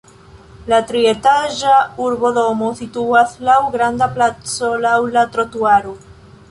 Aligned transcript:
La 0.71 0.77
trietaĝa 0.91 1.75
urbodomo 2.07 2.71
situas 2.81 3.37
laŭ 3.51 3.61
granda 3.77 4.11
placo, 4.19 4.73
laŭ 4.89 4.97
la 5.19 5.29
trotuaro. 5.37 5.97